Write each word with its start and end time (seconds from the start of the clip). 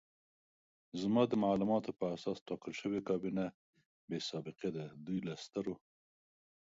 زما 1.01 1.23
د 1.27 1.33
معلوماتو 1.43 1.91
په 1.99 2.05
اساس 2.15 2.37
ټاکل 2.47 2.73
شوې 2.81 2.99
کابینه 3.09 3.45
بې 4.09 4.19
سابقې 4.29 4.69
ده، 4.75 4.85
دوی 5.05 5.19
له 5.27 5.33
سترو 5.43 5.75